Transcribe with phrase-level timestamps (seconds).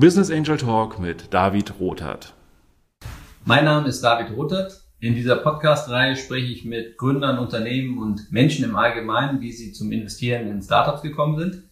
[0.00, 2.32] Business Angel Talk mit David Rothert.
[3.44, 4.80] Mein Name ist David Rothert.
[5.00, 9.90] In dieser Podcast-Reihe spreche ich mit Gründern, Unternehmen und Menschen im Allgemeinen, wie sie zum
[9.90, 11.64] Investieren in Startups gekommen sind.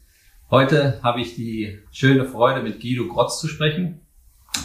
[0.51, 4.01] Heute habe ich die schöne Freude, mit Guido Grotz zu sprechen.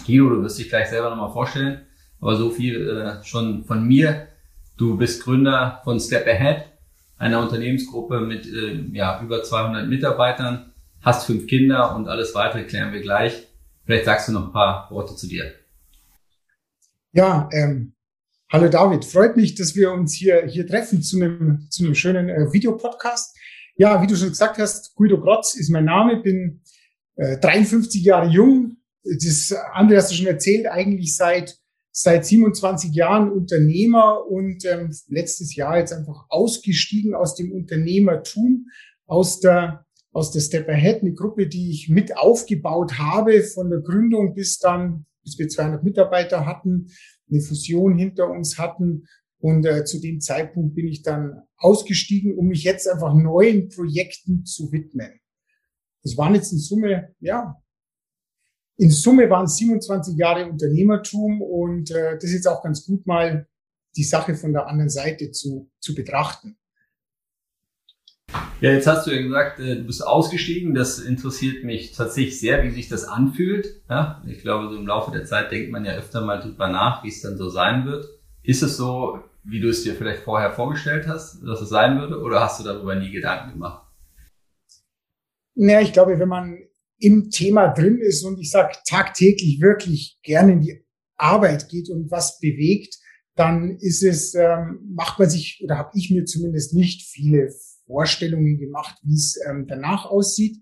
[0.07, 1.81] Guido, du wirst dich gleich selber nochmal vorstellen,
[2.19, 4.27] aber so viel äh, schon von mir.
[4.75, 6.63] Du bist Gründer von Step Ahead,
[7.19, 10.71] einer Unternehmensgruppe mit äh, ja, über 200 Mitarbeitern,
[11.03, 13.49] hast fünf Kinder und alles weitere klären wir gleich.
[13.85, 15.53] Vielleicht sagst du noch ein paar Worte zu dir.
[17.13, 17.93] Ja, ähm,
[18.51, 22.29] hallo David, freut mich, dass wir uns hier, hier treffen zu einem, zu einem schönen
[22.29, 23.37] äh, Videopodcast.
[23.75, 26.61] Ja, wie du schon gesagt hast, Guido Grotz ist mein Name, bin
[27.15, 28.77] äh, 53 Jahre jung.
[29.03, 35.55] Das andere hast du schon erzählt, eigentlich seit seit 27 Jahren Unternehmer und ähm, letztes
[35.55, 38.67] Jahr jetzt einfach ausgestiegen aus dem Unternehmertum,
[39.05, 43.79] aus der, aus der Step Ahead, eine Gruppe, die ich mit aufgebaut habe, von der
[43.79, 46.87] Gründung bis dann, bis wir 200 Mitarbeiter hatten,
[47.29, 49.05] eine Fusion hinter uns hatten.
[49.39, 54.45] Und äh, zu dem Zeitpunkt bin ich dann ausgestiegen, um mich jetzt einfach neuen Projekten
[54.45, 55.19] zu widmen.
[56.03, 57.61] Das waren jetzt in Summe, ja,
[58.77, 63.05] in Summe waren es 27 Jahre Unternehmertum und äh, das ist jetzt auch ganz gut
[63.05, 63.47] mal
[63.95, 66.57] die Sache von der anderen Seite zu, zu betrachten.
[68.61, 70.75] Ja, jetzt hast du ja gesagt, äh, du bist ausgestiegen.
[70.75, 73.81] Das interessiert mich tatsächlich sehr, wie sich das anfühlt.
[73.89, 77.03] Ja, ich glaube, so im Laufe der Zeit denkt man ja öfter mal drüber nach,
[77.03, 78.05] wie es dann so sein wird.
[78.43, 82.21] Ist es so, wie du es dir vielleicht vorher vorgestellt hast, dass es sein würde,
[82.21, 83.87] oder hast du darüber nie Gedanken gemacht?
[85.55, 86.59] Naja, ich glaube, wenn man
[86.99, 90.85] im Thema drin ist und ich sage tagtäglich wirklich gerne in die
[91.17, 92.99] Arbeit geht und was bewegt,
[93.35, 97.49] dann ist es, ähm, macht man sich oder habe ich mir zumindest nicht viele
[97.91, 100.57] Vorstellungen gemacht, wie es ähm, danach aussieht.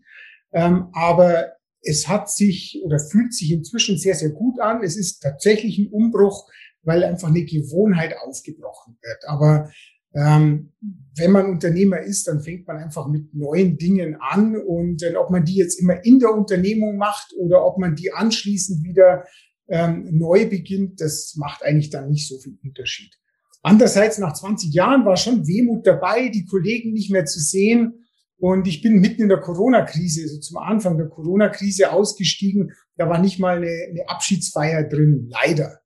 [0.52, 4.84] Ähm, aber es hat sich oder fühlt sich inzwischen sehr, sehr gut an.
[4.84, 6.50] Es ist tatsächlich ein Umbruch,
[6.82, 9.24] weil einfach eine Gewohnheit aufgebrochen wird.
[9.28, 9.72] Aber
[10.16, 10.74] ähm,
[11.16, 15.30] wenn man Unternehmer ist, dann fängt man einfach mit neuen Dingen an und äh, ob
[15.30, 19.26] man die jetzt immer in der Unternehmung macht oder ob man die anschließend wieder
[19.68, 23.14] ähm, neu beginnt, das macht eigentlich dann nicht so viel Unterschied.
[23.62, 28.06] Andererseits nach 20 Jahren war schon Wehmut dabei, die Kollegen nicht mehr zu sehen.
[28.38, 32.72] Und ich bin mitten in der Corona-Krise, also zum Anfang der Corona-Krise ausgestiegen.
[32.96, 35.80] Da war nicht mal eine, eine Abschiedsfeier drin, leider.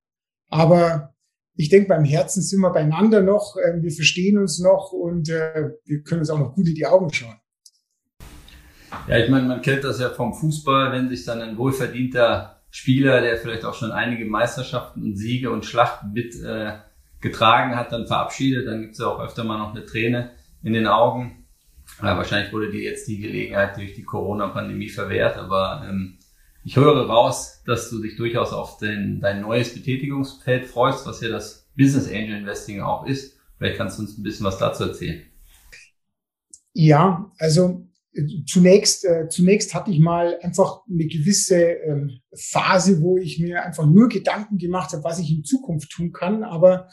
[0.50, 1.16] Aber
[1.56, 5.72] ich denke, beim Herzen sind wir beieinander noch, äh, wir verstehen uns noch und äh,
[5.86, 7.40] wir können uns auch noch gut in die Augen schauen.
[9.08, 13.22] Ja, ich meine, man kennt das ja vom Fußball, wenn sich dann ein wohlverdienter Spieler,
[13.22, 16.74] der vielleicht auch schon einige Meisterschaften und Siege und Schlachten mit äh,
[17.24, 20.74] getragen hat, dann verabschiedet, dann gibt es ja auch öfter mal noch eine Träne in
[20.74, 21.48] den Augen.
[22.02, 26.20] Ja, wahrscheinlich wurde dir jetzt die Gelegenheit durch die Corona-Pandemie verwehrt, aber ähm,
[26.64, 31.30] ich höre raus, dass du dich durchaus auf den, dein neues Betätigungsfeld freust, was ja
[31.30, 33.38] das Business Angel Investing auch ist.
[33.58, 35.24] Vielleicht kannst du uns ein bisschen was dazu erzählen.
[36.74, 37.88] Ja, also
[38.46, 43.86] zunächst, äh, zunächst hatte ich mal einfach eine gewisse ähm, Phase, wo ich mir einfach
[43.86, 46.44] nur Gedanken gemacht habe, was ich in Zukunft tun kann.
[46.44, 46.90] Aber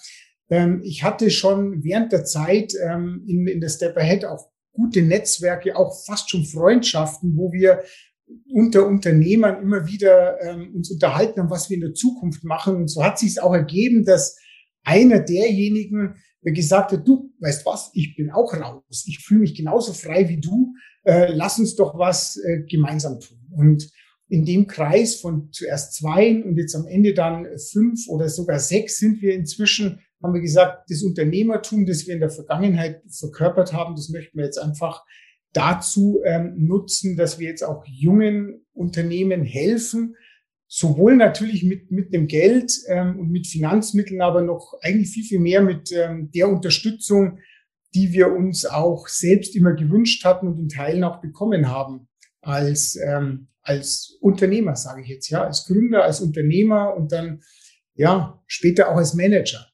[0.49, 5.03] ähm, ich hatte schon während der Zeit ähm, in, in der Step Ahead auch gute
[5.03, 7.83] Netzwerke, auch fast schon Freundschaften, wo wir
[8.53, 12.77] unter Unternehmern immer wieder ähm, uns unterhalten haben, was wir in der Zukunft machen.
[12.77, 14.39] Und so hat sich es auch ergeben, dass
[14.85, 16.15] einer derjenigen
[16.45, 19.05] der gesagt hat, du, weißt was, ich bin auch raus.
[19.07, 20.75] Ich fühle mich genauso frei wie du.
[21.05, 23.39] Äh, lass uns doch was äh, gemeinsam tun.
[23.53, 23.91] Und
[24.29, 28.99] in dem Kreis von zuerst zwei und jetzt am Ende dann fünf oder sogar sechs
[28.99, 33.97] sind wir inzwischen, haben wir gesagt, das Unternehmertum, das wir in der Vergangenheit verkörpert haben,
[33.97, 35.05] das möchten wir jetzt einfach
[35.53, 40.15] dazu ähm, nutzen, dass wir jetzt auch jungen Unternehmen helfen,
[40.69, 45.41] sowohl natürlich mit, mit dem Geld ähm, und mit Finanzmitteln, aber noch eigentlich viel, viel
[45.41, 47.41] mehr mit ähm, der Unterstützung,
[47.95, 52.09] die wir uns auch selbst immer gewünscht hatten und in Teilen auch bekommen haben
[52.41, 57.43] als, ähm, als Unternehmer, sage ich jetzt, ja, als Gründer, als Unternehmer und dann
[57.95, 59.67] ja später auch als Manager.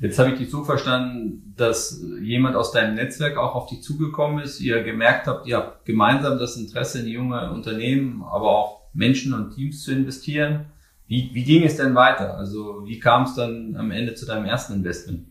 [0.00, 4.44] Jetzt habe ich dich so verstanden, dass jemand aus deinem Netzwerk auch auf dich zugekommen
[4.44, 9.34] ist, ihr gemerkt habt, ihr habt gemeinsam das Interesse in junge Unternehmen, aber auch Menschen
[9.34, 10.66] und Teams zu investieren.
[11.08, 12.36] Wie, wie ging es denn weiter?
[12.36, 15.26] Also wie kam es dann am Ende zu deinem ersten Investment?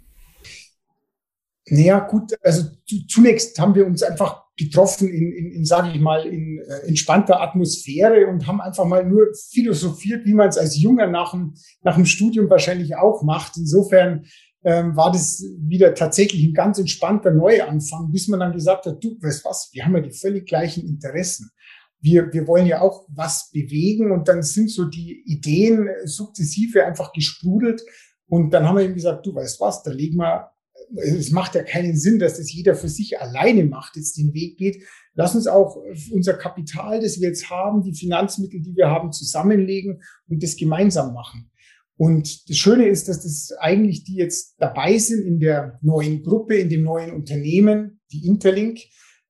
[1.70, 2.64] Naja, gut, also
[3.10, 7.42] zunächst haben wir uns einfach getroffen in, in, in sage ich mal, in äh, entspannter
[7.42, 11.54] Atmosphäre und haben einfach mal nur philosophiert, wie man es als Junger nach dem,
[11.84, 13.58] nach dem Studium wahrscheinlich auch macht.
[13.58, 14.26] Insofern
[14.64, 19.18] ähm, war das wieder tatsächlich ein ganz entspannter Neuanfang, bis man dann gesagt hat, du,
[19.22, 21.52] weißt was, wir haben ja die völlig gleichen Interessen.
[22.00, 27.12] wir, wir wollen ja auch was bewegen und dann sind so die Ideen sukzessive einfach
[27.12, 27.82] gesprudelt
[28.28, 30.52] und dann haben wir ihm gesagt, du weißt was, da legen wir,
[30.96, 34.58] es macht ja keinen Sinn, dass das jeder für sich alleine macht, jetzt den Weg
[34.58, 34.84] geht.
[35.14, 35.78] Lass uns auch
[36.12, 41.14] unser Kapital, das wir jetzt haben, die Finanzmittel, die wir haben, zusammenlegen und das gemeinsam
[41.14, 41.50] machen.
[41.98, 46.56] Und das Schöne ist, dass das eigentlich die jetzt dabei sind in der neuen Gruppe,
[46.56, 48.80] in dem neuen Unternehmen, die Interlink,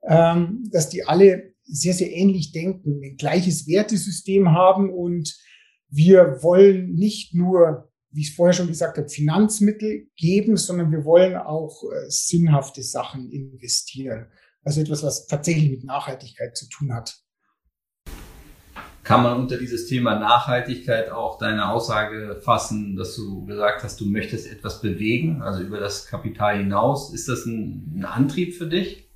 [0.08, 5.38] ähm, dass die alle sehr, sehr ähnlich denken, ein gleiches Wertesystem haben und
[5.90, 11.04] wir wollen nicht nur, wie ich es vorher schon gesagt habe, Finanzmittel geben, sondern wir
[11.06, 14.28] wollen auch äh, sinnhafte Sachen investieren.
[14.64, 17.18] Also etwas, was tatsächlich mit Nachhaltigkeit zu tun hat.
[19.04, 24.06] Kann man unter dieses Thema Nachhaltigkeit auch deine Aussage fassen, dass du gesagt hast, du
[24.06, 27.14] möchtest etwas bewegen, also über das Kapital hinaus?
[27.14, 29.10] Ist das ein, ein Antrieb für dich?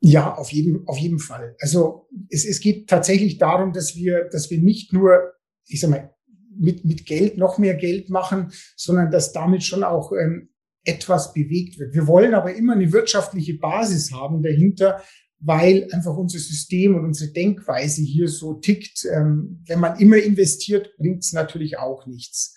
[0.00, 1.56] Ja, auf jeden, auf jeden Fall.
[1.60, 5.32] Also es, es geht tatsächlich darum, dass wir, dass wir nicht nur,
[5.66, 6.14] ich sag mal,
[6.58, 10.50] mit, mit Geld noch mehr Geld machen, sondern dass damit schon auch ähm,
[10.84, 11.94] etwas bewegt wird.
[11.94, 15.02] Wir wollen aber immer eine wirtschaftliche Basis haben dahinter,
[15.40, 19.04] weil einfach unser System und unsere Denkweise hier so tickt.
[19.04, 22.56] Ähm, wenn man immer investiert, bringt es natürlich auch nichts.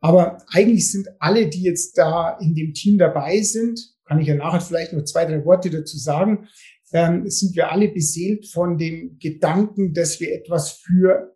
[0.00, 4.34] Aber eigentlich sind alle, die jetzt da in dem Team dabei sind, kann ich ja
[4.34, 6.46] nachher vielleicht noch zwei, drei Worte dazu sagen,
[6.92, 11.33] ähm, sind wir alle beseelt von dem Gedanken, dass wir etwas für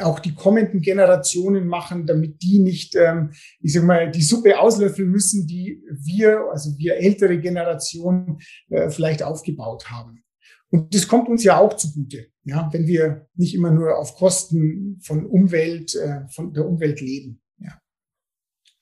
[0.00, 5.08] auch die kommenden Generationen machen, damit die nicht, ähm, ich sag mal, die Suppe auslöffeln
[5.08, 8.38] müssen, die wir, also wir ältere Generationen
[8.68, 10.22] äh, vielleicht aufgebaut haben.
[10.70, 14.98] Und das kommt uns ja auch zugute, ja, wenn wir nicht immer nur auf Kosten
[15.00, 17.40] von Umwelt, äh, von der Umwelt leben.
[17.58, 17.80] Ja.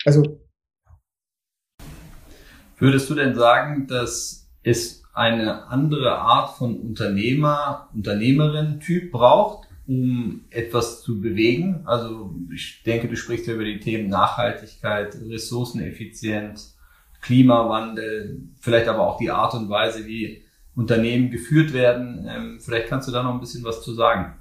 [0.04, 0.40] Also
[2.78, 11.02] würdest du denn sagen, dass es eine andere Art von Unternehmer, Unternehmerin-Typ braucht, um etwas
[11.02, 11.82] zu bewegen.
[11.84, 16.76] Also ich denke, du sprichst ja über die Themen Nachhaltigkeit, Ressourceneffizienz,
[17.20, 20.42] Klimawandel, vielleicht aber auch die Art und Weise, wie
[20.74, 22.26] Unternehmen geführt werden.
[22.28, 24.34] Ähm, vielleicht kannst du da noch ein bisschen was zu sagen.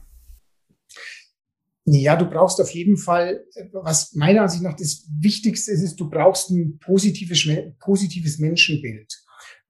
[1.86, 3.44] Ja, du brauchst auf jeden Fall,
[3.74, 7.46] was meiner Ansicht nach das Wichtigste ist, ist du brauchst ein positives,
[7.80, 9.14] positives Menschenbild.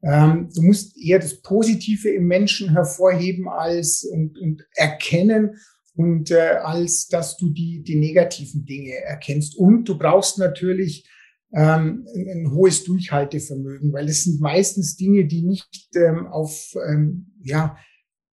[0.03, 5.55] Ähm, du musst eher das Positive im Menschen hervorheben als und, und erkennen
[5.95, 9.55] und äh, als dass du die, die negativen Dinge erkennst.
[9.55, 11.09] Und du brauchst natürlich
[11.53, 17.77] ähm, ein, hohes Durchhaltevermögen, weil es sind meistens Dinge, die nicht ähm, auf ähm, ja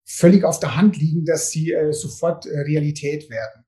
[0.03, 3.63] völlig auf der Hand liegen, dass sie äh, sofort äh, Realität werden.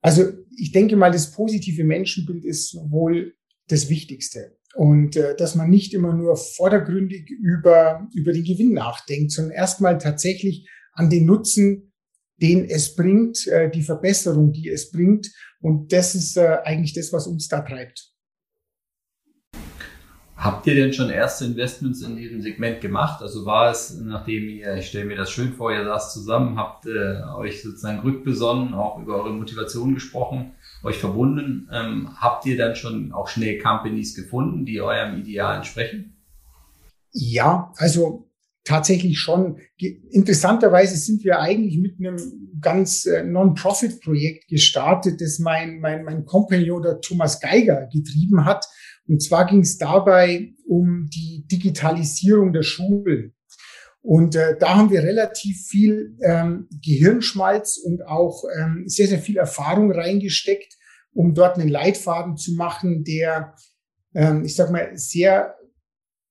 [0.00, 3.34] Also ich denke mal, das positive Menschenbild ist wohl
[3.68, 4.56] das Wichtigste.
[4.76, 9.96] Und äh, dass man nicht immer nur vordergründig über, über den Gewinn nachdenkt, sondern erstmal
[9.96, 11.92] tatsächlich an den Nutzen,
[12.42, 15.32] den es bringt, äh, die Verbesserung, die es bringt.
[15.60, 18.12] Und das ist äh, eigentlich das, was uns da treibt.
[20.36, 23.22] Habt ihr denn schon erste Investments in diesem Segment gemacht?
[23.22, 26.84] Also war es, nachdem ihr, ich stelle mir das schön vor, ihr saßt zusammen, habt
[26.84, 30.52] äh, euch sozusagen rückbesonnen, auch über eure Motivation gesprochen,
[30.86, 31.68] euch verbunden.
[31.72, 36.16] Ähm, habt ihr dann schon auch schnell Companies gefunden, die eurem Ideal entsprechen?
[37.12, 38.30] Ja, also
[38.64, 39.58] tatsächlich schon.
[40.10, 42.16] Interessanterweise sind wir eigentlich mit einem
[42.60, 48.66] ganz äh, Non-Profit-Projekt gestartet, das mein, mein, mein Kompagnon, der Thomas Geiger, getrieben hat.
[49.06, 53.35] Und zwar ging es dabei um die Digitalisierung der Schulen.
[54.06, 59.36] Und äh, da haben wir relativ viel ähm, Gehirnschmalz und auch ähm, sehr, sehr viel
[59.36, 60.76] Erfahrung reingesteckt,
[61.12, 63.56] um dort einen Leitfaden zu machen, der,
[64.14, 65.56] ähm, ich sag mal, sehr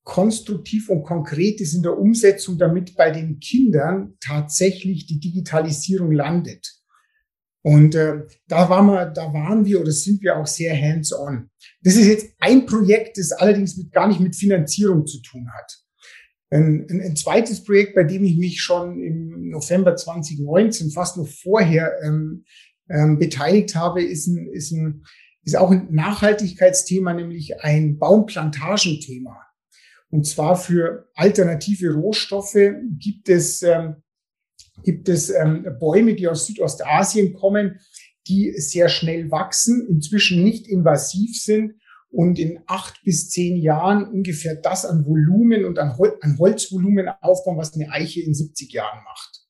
[0.05, 6.65] konstruktiv und konkret ist in der Umsetzung, damit bei den Kindern tatsächlich die Digitalisierung landet.
[7.61, 11.49] Und äh, da waren wir, da waren wir oder sind wir auch sehr hands-on.
[11.81, 15.84] Das ist jetzt ein Projekt, das allerdings mit, gar nicht mit Finanzierung zu tun hat.
[16.51, 21.27] Ein, ein, ein, zweites Projekt, bei dem ich mich schon im November 2019, fast noch
[21.27, 22.45] vorher, ähm,
[22.89, 25.03] ähm, beteiligt habe, ist, ein, ist, ein,
[25.43, 29.41] ist auch ein Nachhaltigkeitsthema, nämlich ein Baumplantagenthema.
[30.09, 32.57] Und zwar für alternative Rohstoffe
[32.99, 33.95] gibt es, ähm,
[34.83, 37.79] gibt es ähm, Bäume, die aus Südostasien kommen,
[38.27, 41.73] die sehr schnell wachsen, inzwischen nicht invasiv sind
[42.15, 47.09] und in acht bis zehn Jahren ungefähr das an Volumen und an, Hol an Holzvolumen
[47.21, 49.45] aufbauen, was eine Eiche in 70 Jahren macht.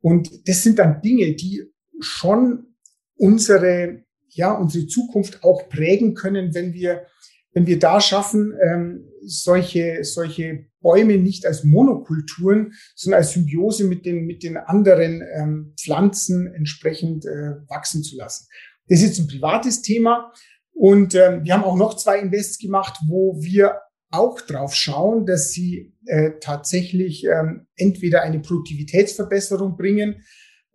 [0.00, 1.62] Und das sind dann Dinge, die
[2.00, 2.74] schon
[3.16, 7.06] unsere, ja, unsere Zukunft auch prägen können, wenn wir
[7.54, 14.06] wenn wir da schaffen, ähm, solche, solche Bäume nicht als Monokulturen, sondern als Symbiose mit
[14.06, 18.46] den, mit den anderen ähm, Pflanzen entsprechend äh, wachsen zu lassen.
[18.88, 20.32] Das ist jetzt ein privates Thema.
[20.72, 23.78] Und ähm, wir haben auch noch zwei Invests gemacht, wo wir
[24.10, 30.22] auch drauf schauen, dass sie äh, tatsächlich ähm, entweder eine Produktivitätsverbesserung bringen,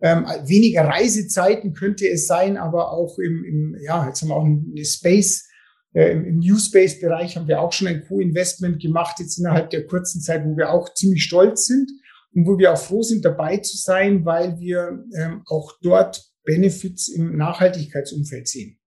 [0.01, 4.45] ähm, weniger Reisezeiten könnte es sein, aber auch im, im ja, jetzt haben wir auch
[4.45, 5.47] eine Space,
[5.93, 9.87] äh, im New Space Bereich haben wir auch schon ein Co-Investment gemacht, jetzt innerhalb der
[9.87, 11.89] kurzen Zeit, wo wir auch ziemlich stolz sind
[12.33, 17.09] und wo wir auch froh sind, dabei zu sein, weil wir ähm, auch dort Benefits
[17.09, 18.79] im Nachhaltigkeitsumfeld sehen.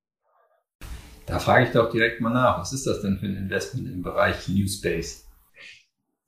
[1.26, 2.60] Da frage ich doch direkt mal nach.
[2.60, 5.24] Was ist das denn für ein Investment im Bereich New Space?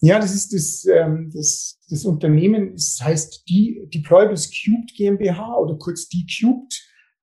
[0.01, 5.77] Ja, das ist das, ähm, das, das Unternehmen, es heißt die Deployables Cubed GmbH oder
[5.79, 6.75] kurz D-Cubed,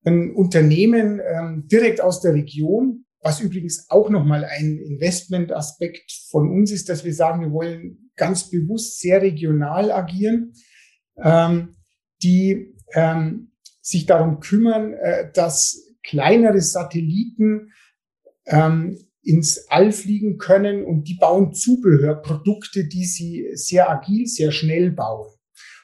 [0.06, 6.72] ein Unternehmen ähm, direkt aus der Region, was übrigens auch nochmal ein Investmentaspekt von uns
[6.72, 10.54] ist, dass wir sagen, wir wollen ganz bewusst sehr regional agieren,
[11.22, 11.76] ähm,
[12.24, 17.72] die ähm, sich darum kümmern, äh, dass kleinere Satelliten
[18.46, 24.92] ähm, ins All fliegen können und die bauen Zubehörprodukte, die sie sehr agil, sehr schnell
[24.92, 25.28] bauen.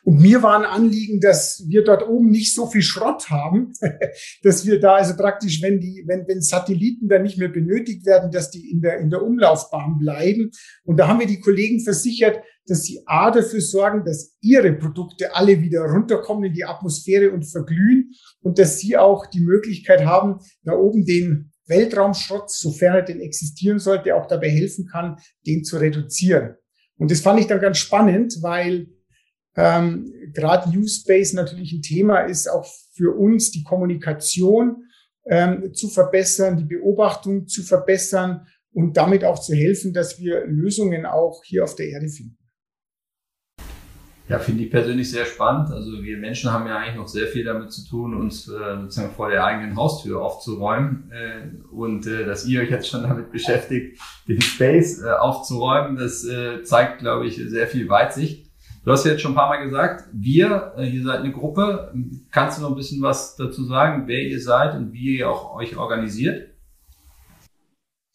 [0.05, 3.73] Und mir war ein Anliegen, dass wir dort oben nicht so viel Schrott haben,
[4.43, 8.31] dass wir da also praktisch, wenn die, wenn, wenn Satelliten dann nicht mehr benötigt werden,
[8.31, 10.51] dass die in der, in der Umlaufbahn bleiben.
[10.83, 15.35] Und da haben wir die Kollegen versichert, dass sie A dafür sorgen, dass ihre Produkte
[15.35, 20.39] alle wieder runterkommen in die Atmosphäre und verglühen und dass sie auch die Möglichkeit haben,
[20.63, 25.77] da oben den Weltraumschrott, sofern er denn existieren sollte, auch dabei helfen kann, den zu
[25.77, 26.55] reduzieren.
[26.97, 28.87] Und das fand ich dann ganz spannend, weil
[29.55, 34.83] ähm, gerade New Space natürlich ein Thema ist, auch für uns die Kommunikation
[35.27, 41.05] ähm, zu verbessern, die Beobachtung zu verbessern und damit auch zu helfen, dass wir Lösungen
[41.05, 42.37] auch hier auf der Erde finden.
[44.27, 45.69] Ja, finde ich persönlich sehr spannend.
[45.69, 49.13] Also wir Menschen haben ja eigentlich noch sehr viel damit zu tun, uns äh, sozusagen
[49.13, 51.11] vor der eigenen Haustür aufzuräumen.
[51.11, 56.25] Äh, und äh, dass ihr euch jetzt schon damit beschäftigt, den Space äh, aufzuräumen, das
[56.25, 58.51] äh, zeigt, glaube ich, sehr viel Weitsicht.
[58.83, 61.93] Du hast jetzt schon ein paar Mal gesagt, wir, äh, ihr seid eine Gruppe.
[62.31, 65.55] Kannst du noch ein bisschen was dazu sagen, wer ihr seid und wie ihr auch
[65.55, 66.49] euch organisiert?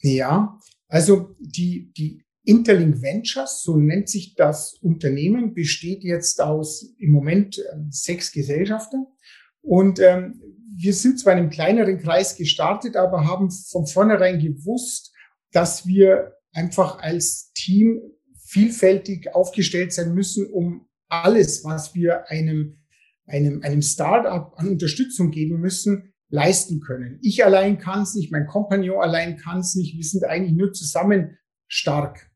[0.01, 7.13] Ja, also die, die Interlink Ventures, so nennt sich das Unternehmen, besteht jetzt aus im
[7.13, 9.07] Moment äh, sechs Gesellschafter.
[9.63, 10.43] Und ähm,
[10.77, 15.15] wir sind zwar in einem kleineren Kreis gestartet, aber haben von vornherein gewusst,
[15.53, 18.01] dass wir einfach als Team
[18.47, 22.81] vielfältig aufgestellt sein müssen, um alles, was wir einem,
[23.27, 27.21] einem, einem Startup an Unterstützung geben müssen, leisten können.
[27.23, 29.97] Ich allein kann es nicht, mein Kompagnon allein kann es nicht.
[29.97, 31.39] Wir sind eigentlich nur zusammen
[31.69, 32.30] stark.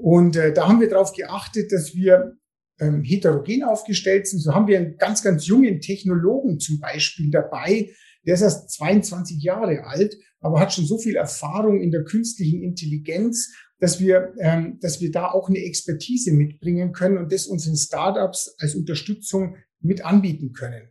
[0.00, 2.36] Und äh, da haben wir darauf geachtet, dass wir
[2.80, 4.40] ähm, heterogen aufgestellt sind.
[4.40, 7.90] So haben wir einen ganz, ganz jungen Technologen zum Beispiel dabei.
[8.26, 12.62] Der ist erst 22 Jahre alt, aber hat schon so viel Erfahrung in der künstlichen
[12.62, 17.76] Intelligenz, dass wir, ähm, dass wir da auch eine Expertise mitbringen können und das unseren
[17.76, 20.88] Startups als Unterstützung mit anbieten können.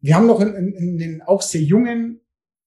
[0.00, 2.20] Wir haben noch einen, einen auch sehr jungen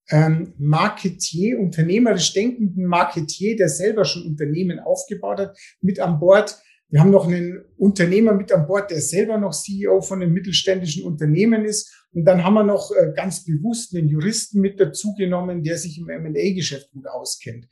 [0.09, 6.57] ähm, Marketier, unternehmerisch denkenden Marketier, der selber schon Unternehmen aufgebaut hat, mit an Bord.
[6.89, 11.03] Wir haben noch einen Unternehmer mit an Bord, der selber noch CEO von einem mittelständischen
[11.05, 11.91] Unternehmen ist.
[12.11, 16.09] Und dann haben wir noch äh, ganz bewusst einen Juristen mit dazugenommen, der sich im
[16.09, 17.67] M&A-Geschäft gut auskennt.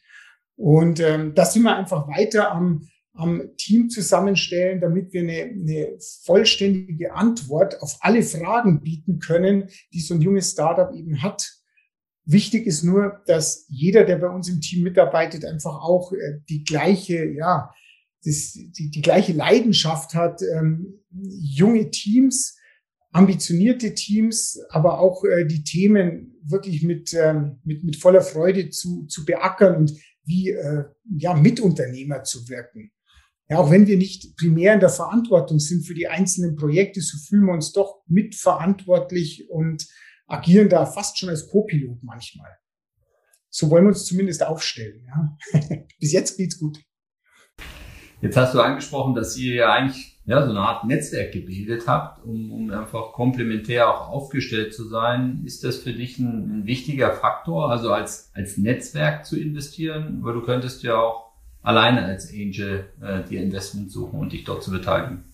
[0.55, 5.97] Und ähm, da sind wir einfach weiter am, am Team zusammenstellen, damit wir eine, eine
[6.23, 11.60] vollständige Antwort auf alle Fragen bieten können, die so ein junges Startup eben hat.
[12.25, 16.63] Wichtig ist nur, dass jeder, der bei uns im Team mitarbeitet, einfach auch äh, die
[16.63, 17.73] gleiche, ja,
[18.23, 22.57] das, die, die gleiche Leidenschaft hat, ähm, junge Teams,
[23.11, 29.05] ambitionierte Teams, aber auch äh, die Themen wirklich mit, ähm, mit, mit voller Freude zu,
[29.07, 30.85] zu beackern und wie äh,
[31.17, 32.91] ja, Mitunternehmer zu wirken.
[33.49, 37.17] Ja, auch wenn wir nicht primär in der Verantwortung sind für die einzelnen Projekte, so
[37.17, 39.85] fühlen wir uns doch mitverantwortlich und
[40.31, 42.51] agieren da fast schon als Co-Pilot manchmal.
[43.49, 45.05] So wollen wir uns zumindest aufstellen.
[45.07, 45.37] Ja.
[45.99, 46.79] Bis jetzt geht's gut.
[48.21, 52.23] Jetzt hast du angesprochen, dass ihr ja eigentlich ja, so eine Art Netzwerk gebildet habt,
[52.23, 55.41] um, um einfach komplementär auch aufgestellt zu sein.
[55.45, 60.19] Ist das für dich ein, ein wichtiger Faktor, also als, als Netzwerk zu investieren?
[60.21, 61.31] Weil du könntest ja auch
[61.63, 65.25] alleine als Angel äh, dir Investment suchen und dich dort zu beteiligen.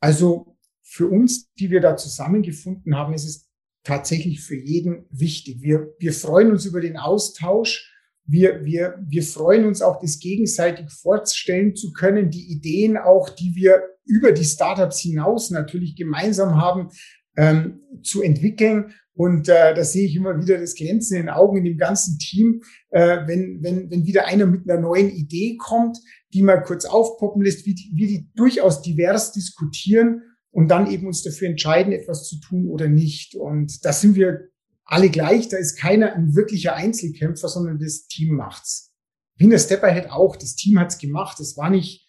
[0.00, 0.55] Also
[0.88, 3.50] für uns, die wir da zusammengefunden haben, ist es
[3.82, 5.60] tatsächlich für jeden wichtig.
[5.60, 7.92] Wir, wir freuen uns über den Austausch.
[8.24, 13.54] wir, wir, wir freuen uns auch, das gegenseitig vorstellen zu können, die Ideen auch, die
[13.54, 16.88] wir über die Startups hinaus natürlich gemeinsam haben,
[17.36, 18.92] ähm, zu entwickeln.
[19.14, 22.18] Und äh, da sehe ich immer wieder das Glänzen in den Augen in dem ganzen
[22.18, 25.98] Team, äh, wenn, wenn, wenn wieder einer mit einer neuen Idee kommt,
[26.32, 30.22] die mal kurz aufpoppen lässt, wie die, wie die durchaus divers diskutieren
[30.56, 33.34] und dann eben uns dafür entscheiden, etwas zu tun oder nicht.
[33.34, 34.48] Und da sind wir
[34.86, 35.50] alle gleich.
[35.50, 38.94] Da ist keiner ein wirklicher Einzelkämpfer, sondern das Team macht's.
[39.36, 40.34] Wie in der Stepperhead auch.
[40.34, 41.38] Das Team hat's gemacht.
[41.40, 42.08] Es war nicht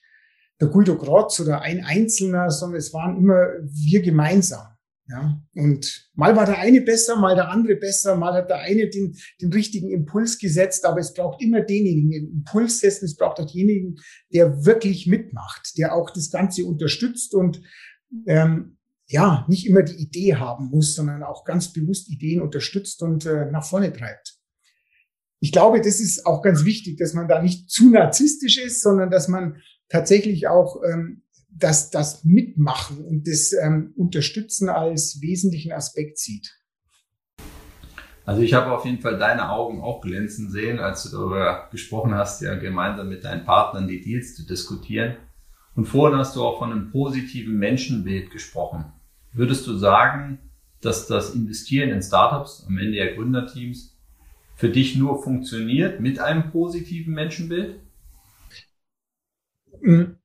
[0.61, 4.65] der Guido Grotz oder ein Einzelner, sondern es waren immer wir gemeinsam.
[5.09, 8.89] Ja, und mal war der eine besser, mal der andere besser, mal hat der eine
[8.89, 13.39] den, den richtigen Impuls gesetzt, aber es braucht immer denjenigen, den Impuls setzen, es braucht
[13.39, 13.99] auch denjenigen,
[14.33, 17.61] der wirklich mitmacht, der auch das Ganze unterstützt und
[18.25, 23.25] ähm, ja, nicht immer die Idee haben muss, sondern auch ganz bewusst Ideen unterstützt und
[23.25, 24.37] äh, nach vorne treibt.
[25.39, 29.09] Ich glaube, das ist auch ganz wichtig, dass man da nicht zu narzisstisch ist, sondern
[29.09, 36.17] dass man tatsächlich auch ähm, das, das Mitmachen und das ähm, Unterstützen als wesentlichen Aspekt
[36.19, 36.53] sieht.
[38.25, 42.13] Also ich habe auf jeden Fall deine Augen auch glänzen sehen, als du darüber gesprochen
[42.13, 45.15] hast, ja gemeinsam mit deinen Partnern die Deals zu diskutieren.
[45.77, 48.85] Und vorhin hast du auch von einem positiven Menschenbild gesprochen.
[49.31, 50.39] Würdest du sagen,
[50.81, 53.95] dass das Investieren in Startups, am Ende ja Gründerteams,
[54.55, 57.79] für dich nur funktioniert mit einem positiven Menschenbild?
[59.83, 60.17] Hm.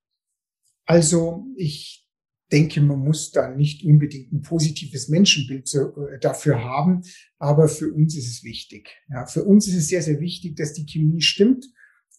[0.87, 2.09] Also ich
[2.50, 7.02] denke, man muss da nicht unbedingt ein positives Menschenbild äh, dafür haben,
[7.38, 8.88] aber für uns ist es wichtig.
[9.11, 11.66] Ja, für uns ist es sehr, sehr wichtig, dass die Chemie stimmt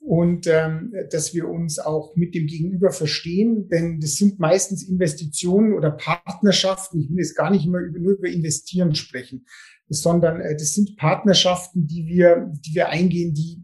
[0.06, 5.74] und ähm, dass wir uns auch mit dem Gegenüber verstehen, denn das sind meistens Investitionen
[5.74, 7.00] oder Partnerschaften.
[7.00, 9.46] Ich will jetzt gar nicht immer über, nur über Investieren sprechen,
[9.88, 13.64] sondern äh, das sind Partnerschaften, die wir, die wir eingehen, die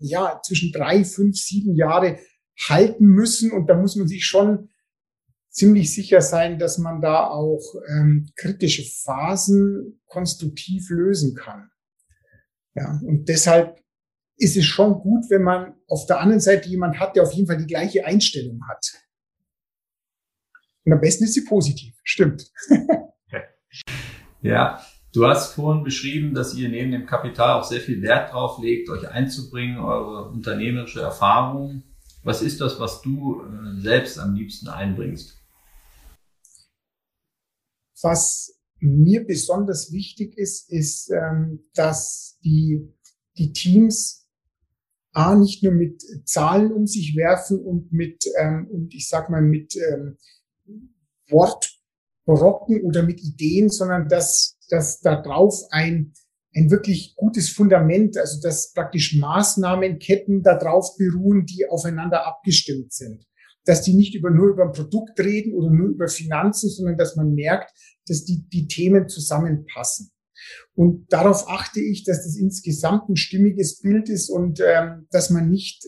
[0.00, 2.18] ja zwischen drei, fünf, sieben Jahre
[2.68, 3.50] halten müssen.
[3.50, 4.68] Und da muss man sich schon
[5.48, 11.70] ziemlich sicher sein, dass man da auch ähm, kritische Phasen konstruktiv lösen kann.
[12.74, 13.80] Ja, und deshalb
[14.38, 17.48] ist es schon gut, wenn man auf der anderen Seite jemand hat, der auf jeden
[17.48, 18.92] Fall die gleiche Einstellung hat.
[20.84, 21.94] Und am besten ist sie positiv.
[22.04, 22.50] Stimmt.
[24.42, 24.80] ja,
[25.12, 28.88] du hast vorhin beschrieben, dass ihr neben dem Kapital auch sehr viel Wert drauf legt,
[28.88, 31.82] euch einzubringen, eure unternehmerische Erfahrung.
[32.22, 35.36] Was ist das, was du äh, selbst am liebsten einbringst?
[38.02, 42.94] Was mir besonders wichtig ist, ist, ähm, dass die,
[43.36, 44.17] die Teams
[45.12, 49.42] A, nicht nur mit Zahlen um sich werfen und mit, ähm, und ich sag mal,
[49.42, 50.16] mit ähm,
[51.30, 56.12] Wortbrocken oder mit Ideen, sondern dass, dass da drauf ein,
[56.54, 63.24] ein wirklich gutes Fundament, also dass praktisch Maßnahmenketten da drauf beruhen, die aufeinander abgestimmt sind.
[63.64, 67.16] Dass die nicht über, nur über ein Produkt reden oder nur über Finanzen, sondern dass
[67.16, 67.72] man merkt,
[68.06, 70.10] dass die, die Themen zusammenpassen.
[70.74, 75.50] Und darauf achte ich, dass das insgesamt ein stimmiges Bild ist und ähm, dass man
[75.50, 75.84] nicht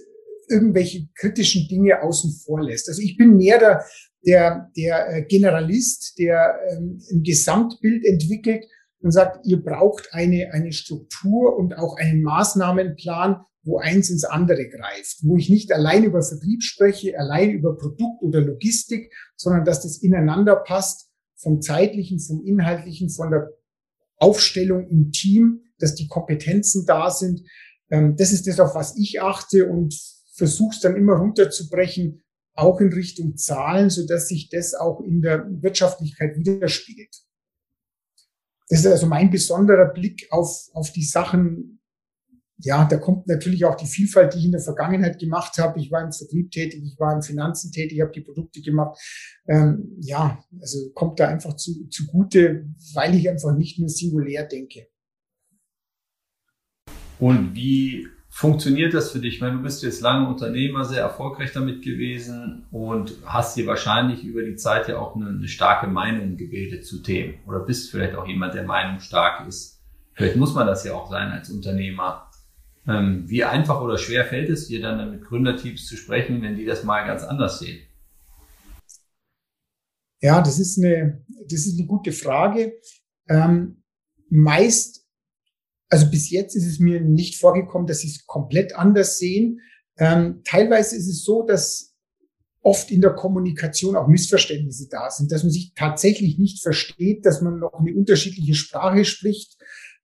[0.49, 2.89] irgendwelche kritischen Dinge außen vor lässt.
[2.89, 3.85] Also ich bin mehr der,
[4.27, 8.65] der, der äh, Generalist, der ähm, ein Gesamtbild entwickelt
[9.01, 14.69] und sagt, ihr braucht eine, eine Struktur und auch einen Maßnahmenplan, wo eins ins andere
[14.69, 19.83] greift, wo ich nicht allein über Vertrieb spreche, allein über Produkt oder Logistik, sondern dass
[19.83, 23.49] das ineinander passt, vom zeitlichen, vom inhaltlichen, von der
[24.21, 27.43] Aufstellung im Team, dass die Kompetenzen da sind.
[27.91, 29.99] Ähm, das ist das, auf was ich achte und
[30.35, 32.23] versuche es dann immer runterzubrechen,
[32.55, 37.15] auch in Richtung Zahlen, so dass sich das auch in der Wirtschaftlichkeit widerspiegelt.
[38.69, 41.80] Das ist also mein besonderer Blick auf, auf die Sachen,
[42.63, 45.81] ja, da kommt natürlich auch die Vielfalt, die ich in der Vergangenheit gemacht habe.
[45.81, 48.99] Ich war im Vertrieb tätig, ich war im Finanzen tätig, ich habe die Produkte gemacht.
[49.49, 54.89] Ähm, ja, also kommt da einfach zu, zugute, weil ich einfach nicht nur singulär denke.
[57.19, 59.35] Und wie funktioniert das für dich?
[59.35, 64.25] Ich meine, du bist jetzt lange Unternehmer, sehr erfolgreich damit gewesen und hast dir wahrscheinlich
[64.25, 67.35] über die Zeit ja auch eine, eine starke Meinung gebildet zu Themen.
[67.47, 69.83] Oder bist vielleicht auch jemand, der Meinung stark ist.
[70.15, 72.30] Vielleicht muss man das ja auch sein als Unternehmer.
[72.91, 76.65] Ähm, wie einfach oder schwer fällt es dir dann mit Gründerteams zu sprechen, wenn die
[76.65, 77.81] das mal ganz anders sehen?
[80.21, 82.75] Ja, das ist eine, das ist eine gute Frage.
[83.29, 83.83] Ähm,
[84.29, 85.07] meist,
[85.89, 89.61] also bis jetzt ist es mir nicht vorgekommen, dass sie es komplett anders sehen.
[89.99, 91.97] Ähm, teilweise ist es so, dass
[92.63, 97.41] oft in der Kommunikation auch Missverständnisse da sind, dass man sich tatsächlich nicht versteht, dass
[97.41, 99.57] man noch eine unterschiedliche Sprache spricht.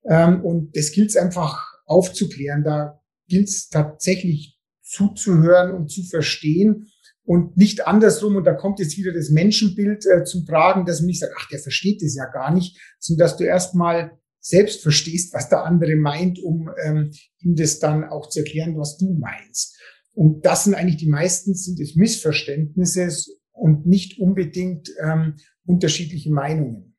[0.09, 2.63] Ähm, und das gilt es einfach aufzuklären.
[2.63, 6.89] Da gilt es tatsächlich zuzuhören und zu verstehen
[7.25, 8.37] und nicht andersrum.
[8.37, 11.49] Und da kommt jetzt wieder das Menschenbild äh, zum Tragen, dass man nicht sagt, ach,
[11.49, 15.97] der versteht das ja gar nicht, sondern dass du erstmal selbst verstehst, was der andere
[15.97, 19.77] meint, um ähm, ihm das dann auch zu erklären, was du meinst.
[20.13, 23.09] Und das sind eigentlich die meisten sind es Missverständnisse
[23.51, 26.96] und nicht unbedingt ähm, unterschiedliche Meinungen.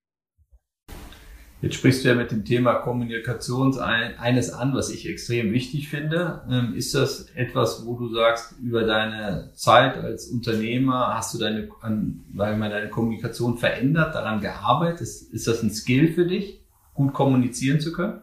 [1.60, 6.44] Jetzt sprichst du ja mit dem Thema Kommunikation eines an, was ich extrem wichtig finde.
[6.52, 11.68] Ähm, ist das etwas, wo du sagst, über deine Zeit als Unternehmer hast du deine,
[12.34, 15.02] weil man deine Kommunikation verändert, daran gearbeitet?
[15.02, 18.22] Ist, das ein Skill für dich, gut kommunizieren zu können?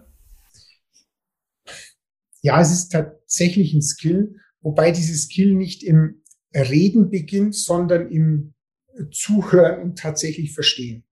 [2.40, 6.22] Ja, es ist tatsächlich ein Skill, wobei dieses Skill nicht im
[6.54, 8.54] Reden beginnt, sondern im
[9.10, 11.03] Zuhören und tatsächlich Verstehen.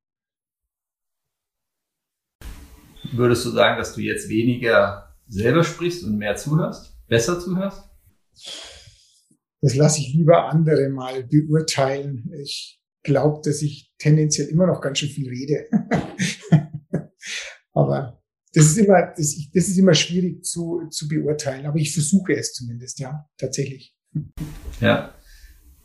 [3.13, 6.97] Würdest du sagen, dass du jetzt weniger selber sprichst und mehr zuhörst?
[7.09, 7.85] Besser zuhörst?
[9.61, 12.33] Das lasse ich lieber andere mal beurteilen.
[12.43, 15.67] Ich glaube, dass ich tendenziell immer noch ganz schön viel rede.
[17.73, 18.23] Aber
[18.55, 21.67] das ist immer, das, das ist immer schwierig zu, zu beurteilen.
[21.67, 23.95] Aber ich versuche es zumindest, ja, tatsächlich.
[24.81, 25.15] Ja.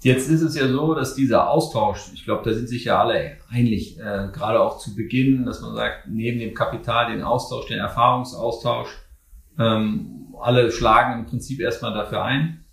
[0.02, 3.38] Jetzt ist es ja so, dass dieser Austausch, ich glaube, da sind sich ja alle
[3.50, 7.80] einig, äh, gerade auch zu Beginn, dass man sagt, neben dem Kapital den Austausch, den
[7.80, 8.90] Erfahrungsaustausch,
[9.58, 12.64] ähm, alle schlagen im Prinzip erstmal dafür ein.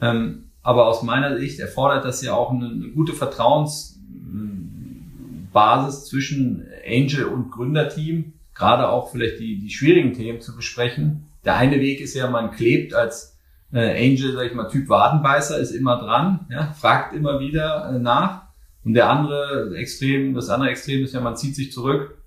[0.00, 7.24] Ähm, aber aus meiner Sicht erfordert das ja auch eine, eine gute Vertrauensbasis zwischen Angel
[7.24, 11.26] und Gründerteam, gerade auch vielleicht die, die schwierigen Themen zu besprechen.
[11.44, 13.38] Der eine Weg ist ja, man klebt als
[13.72, 17.98] äh, Angel, sag ich mal, Typ Wadenbeißer ist immer dran, ja, fragt immer wieder äh,
[17.98, 18.48] nach.
[18.84, 22.18] Und der andere Extrem, das andere Extrem ist ja, man zieht sich zurück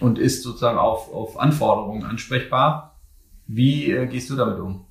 [0.00, 3.00] und ist sozusagen auf, auf Anforderungen ansprechbar.
[3.46, 4.86] Wie äh, gehst du damit um?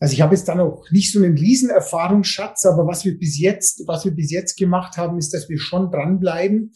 [0.00, 3.38] Also ich habe jetzt da noch nicht so einen riesen Erfahrungsschatz, aber was wir bis
[3.38, 6.72] jetzt, was wir bis jetzt gemacht haben, ist, dass wir schon dranbleiben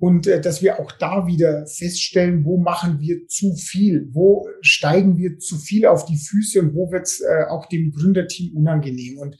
[0.00, 5.18] und äh, dass wir auch da wieder feststellen, wo machen wir zu viel, wo steigen
[5.18, 9.18] wir zu viel auf die Füße und wo wird es äh, auch dem Gründerteam unangenehm.
[9.18, 9.36] Und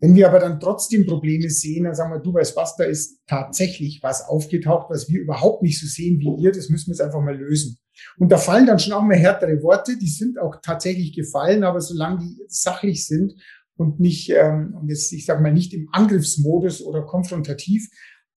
[0.00, 3.20] wenn wir aber dann trotzdem Probleme sehen, dann sagen wir, du weißt was, da ist
[3.28, 7.02] tatsächlich was aufgetaucht, was wir überhaupt nicht so sehen wie ihr, das müssen wir jetzt
[7.02, 7.78] einfach mal lösen.
[8.18, 11.80] Und da fallen dann schon auch mal härtere Worte, die sind auch tatsächlich gefallen, aber
[11.80, 13.34] solange die sachlich sind
[13.76, 17.88] und nicht, ähm, und jetzt, ich sage mal, nicht im Angriffsmodus oder konfrontativ,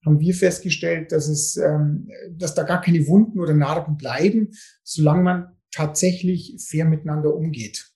[0.06, 4.52] haben wir festgestellt, dass es, ähm, dass da gar keine Wunden oder Narben bleiben,
[4.84, 7.92] solange man tatsächlich fair miteinander umgeht.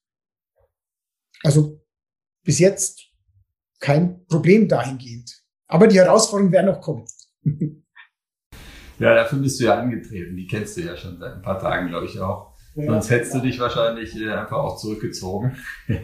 [1.44, 1.84] Also
[2.44, 3.08] bis jetzt
[3.80, 5.44] kein Problem dahingehend.
[5.68, 7.06] Aber die Herausforderungen werden noch kommen.
[9.00, 10.36] ja, dafür bist du ja angetreten.
[10.36, 12.56] Die kennst du ja schon seit ein paar Tagen, glaube ich auch.
[12.76, 15.58] Ja, Sonst hättest du dich wahrscheinlich äh, einfach auch zurückgezogen.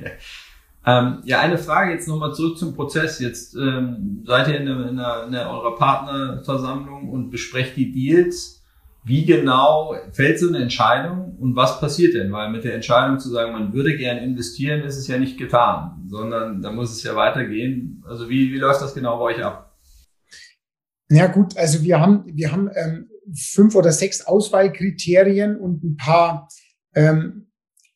[0.86, 3.20] Ähm, ja, eine Frage jetzt nochmal zurück zum Prozess.
[3.20, 8.62] Jetzt ähm, seid ihr in, einer, in, einer, in eurer Partnerversammlung und besprecht die Deals.
[9.06, 12.32] Wie genau fällt so eine Entscheidung und was passiert denn?
[12.32, 16.06] Weil mit der Entscheidung zu sagen, man würde gern investieren, ist es ja nicht getan,
[16.08, 18.02] sondern da muss es ja weitergehen.
[18.08, 19.78] Also wie, wie läuft das genau bei euch ab?
[21.10, 26.48] Ja gut, also wir haben, wir haben ähm, fünf oder sechs Auswahlkriterien und ein paar
[26.96, 27.52] ähm,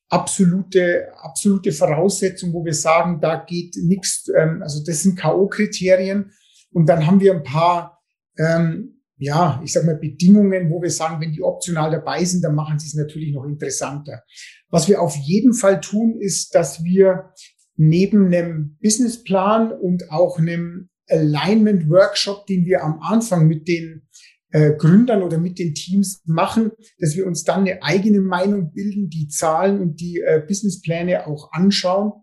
[0.10, 6.32] absolute, absolute Voraussetzung, wo wir sagen, da geht nichts, ähm, also das sind K.O.-Kriterien.
[6.72, 8.00] Und dann haben wir ein paar,
[8.38, 12.56] ähm, ja, ich sag mal, Bedingungen, wo wir sagen, wenn die optional dabei sind, dann
[12.56, 14.24] machen sie es natürlich noch interessanter.
[14.70, 17.32] Was wir auf jeden Fall tun, ist, dass wir
[17.76, 24.08] neben einem Businessplan und auch einem Alignment Workshop, den wir am Anfang mit den
[24.52, 29.10] äh, Gründern oder mit den Teams machen, dass wir uns dann eine eigene Meinung bilden,
[29.10, 32.14] die Zahlen und die äh, Businesspläne auch anschauen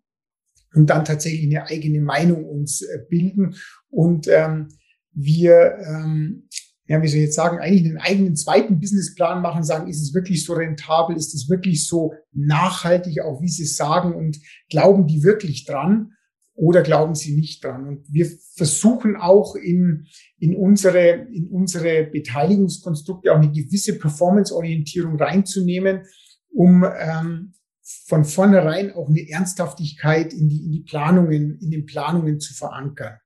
[0.75, 3.57] und dann tatsächlich eine eigene Meinung uns äh, bilden
[3.91, 4.69] und ähm,
[5.15, 6.49] wir, ähm,
[6.87, 10.13] ja, wie soll ich jetzt sagen, eigentlich einen eigenen zweiten Businessplan machen, sagen, ist es
[10.13, 15.23] wirklich so rentabel, ist es wirklich so nachhaltig, auch wie Sie sagen und glauben die
[15.23, 16.13] wirklich dran?
[16.55, 17.87] Oder glauben sie nicht dran?
[17.87, 20.07] Und wir versuchen auch in,
[20.39, 26.03] in, unsere, in unsere Beteiligungskonstrukte auch eine gewisse Performance-Orientierung reinzunehmen,
[26.51, 27.55] um ähm,
[28.07, 33.19] von vornherein auch eine Ernsthaftigkeit in die, in die Planungen, in den Planungen zu verankern.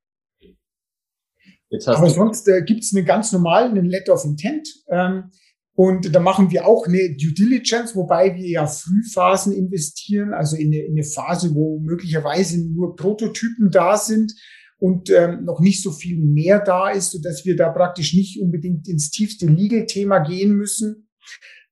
[1.87, 4.67] Aber sonst äh, gibt es einen ganz normalen, Letter of Intent.
[4.88, 5.31] Ähm,
[5.79, 10.73] und da machen wir auch eine Due Diligence, wobei wir ja Frühphasen investieren, also in
[10.73, 14.35] eine, in eine Phase, wo möglicherweise nur Prototypen da sind
[14.79, 18.43] und ähm, noch nicht so viel mehr da ist, so dass wir da praktisch nicht
[18.43, 21.09] unbedingt ins tiefste Legal-Thema gehen müssen.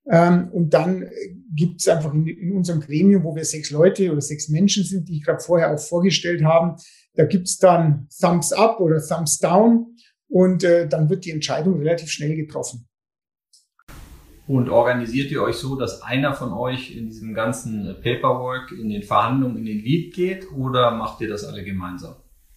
[0.09, 1.09] Ähm, und dann
[1.53, 5.09] gibt es einfach in, in, unserem Gremium, wo wir sechs Leute oder sechs Menschen sind,
[5.09, 6.77] die ich gerade vorher auch vorgestellt haben,
[7.15, 9.97] da gibt es dann Thumbs up oder Thumbs down
[10.29, 12.87] und äh, dann wird die Entscheidung relativ schnell getroffen.
[14.47, 19.03] Und organisiert ihr euch so, dass einer von euch in diesem ganzen Paperwork, in den
[19.03, 22.15] Verhandlungen, in den Lead geht oder macht ihr das alle gemeinsam?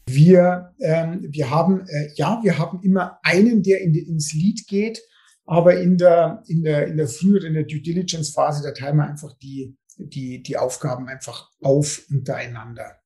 [0.09, 5.01] Wir, ähm, wir haben, äh, ja, wir haben immer einen, der in ins Lead geht,
[5.47, 8.97] aber in der, in der, in der früheren, in der Due Diligence Phase, da teilen
[8.97, 13.00] wir einfach die, die, die Aufgaben einfach auf untereinander.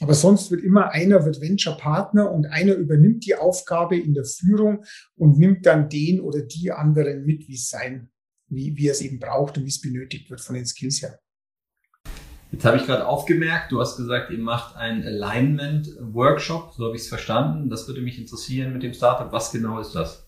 [0.00, 4.24] Aber sonst wird immer einer wird Venture Partner und einer übernimmt die Aufgabe in der
[4.24, 4.84] Führung
[5.16, 8.10] und nimmt dann den oder die anderen mit, wie es sein,
[8.48, 11.18] wie, wie es eben braucht und wie es benötigt wird von den Skills her.
[12.52, 17.02] Jetzt habe ich gerade aufgemerkt, du hast gesagt, ihr macht einen Alignment-Workshop, so habe ich
[17.02, 17.68] es verstanden.
[17.68, 19.32] Das würde mich interessieren mit dem Startup.
[19.32, 20.26] Was genau ist das?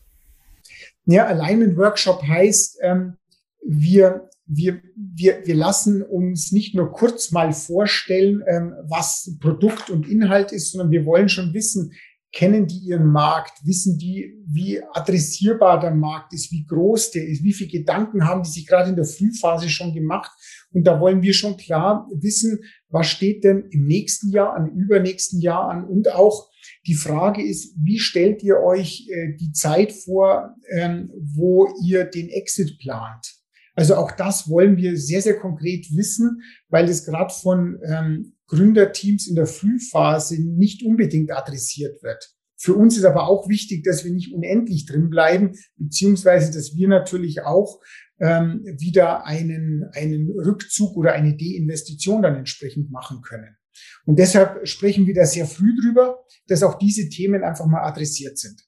[1.04, 3.16] Ja, Alignment-Workshop heißt, ähm,
[3.66, 10.08] wir, wir, wir, wir lassen uns nicht nur kurz mal vorstellen, ähm, was Produkt und
[10.08, 11.92] Inhalt ist, sondern wir wollen schon wissen,
[12.32, 17.42] kennen die ihren Markt, wissen die, wie adressierbar der Markt ist, wie groß der ist,
[17.42, 20.30] wie viele Gedanken haben die sich gerade in der Frühphase schon gemacht.
[20.72, 25.40] Und da wollen wir schon klar wissen, was steht denn im nächsten Jahr an, übernächsten
[25.40, 25.84] Jahr an.
[25.84, 26.50] Und auch
[26.86, 32.28] die Frage ist, wie stellt ihr euch äh, die Zeit vor, ähm, wo ihr den
[32.28, 33.37] Exit plant?
[33.78, 39.28] Also auch das wollen wir sehr, sehr konkret wissen, weil es gerade von ähm, Gründerteams
[39.28, 42.28] in der Frühphase nicht unbedingt adressiert wird.
[42.56, 46.88] Für uns ist aber auch wichtig, dass wir nicht unendlich drin bleiben, beziehungsweise dass wir
[46.88, 47.80] natürlich auch
[48.18, 53.58] ähm, wieder einen, einen Rückzug oder eine Deinvestition dann entsprechend machen können.
[54.06, 58.38] Und deshalb sprechen wir da sehr früh drüber, dass auch diese Themen einfach mal adressiert
[58.38, 58.60] sind.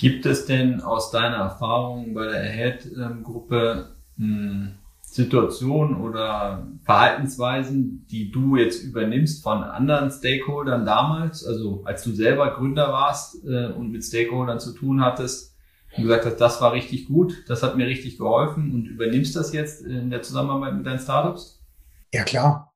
[0.00, 8.56] Gibt es denn aus deiner Erfahrung bei der Ahead-Gruppe hm, Situationen oder Verhaltensweisen, die du
[8.56, 14.02] jetzt übernimmst von anderen Stakeholdern damals, also als du selber Gründer warst äh, und mit
[14.02, 15.54] Stakeholdern zu tun hattest
[15.94, 19.52] und gesagt hast, das war richtig gut, das hat mir richtig geholfen und übernimmst das
[19.52, 21.62] jetzt in der Zusammenarbeit mit deinen Startups?
[22.10, 22.72] Ja, klar.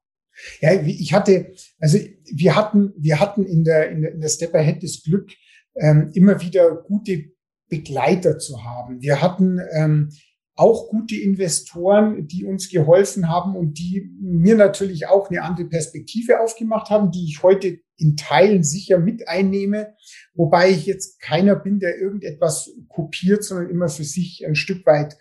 [0.60, 1.96] Ja, ich hatte, also
[2.30, 5.30] wir hatten, wir hatten in der, in der, in der Step Ahead das Glück,
[5.76, 7.32] ähm, immer wieder gute
[7.68, 9.00] Begleiter zu haben.
[9.00, 10.10] Wir hatten ähm,
[10.56, 16.40] auch gute Investoren, die uns geholfen haben und die mir natürlich auch eine andere Perspektive
[16.40, 19.94] aufgemacht haben, die ich heute in Teilen sicher mit einnehme,
[20.34, 25.16] wobei ich jetzt keiner bin, der irgendetwas kopiert, sondern immer für sich ein Stück weit